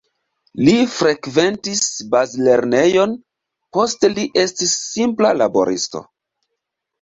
Li 0.67 0.71
frekventis 0.93 1.83
bazlernejon, 2.15 3.13
poste 3.79 4.11
li 4.15 4.25
estis 4.45 4.73
simpla 4.87 5.35
laboristo. 5.43 6.05